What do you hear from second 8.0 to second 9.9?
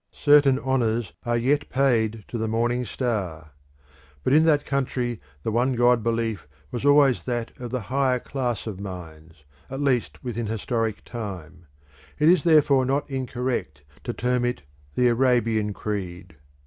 class of minds, at